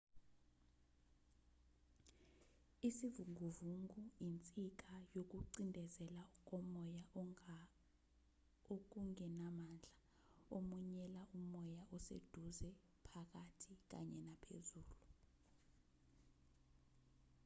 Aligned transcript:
isivunguvungu 2.87 3.99
insika 4.27 4.91
yokucindezela 5.15 6.23
komoya 6.47 7.03
okungenamandla 8.73 9.95
emunyela 10.57 11.21
umoya 11.37 11.81
oseduze 11.95 12.69
phakathi 13.07 13.73
kanye 13.91 14.17
naphezulu 14.27 14.97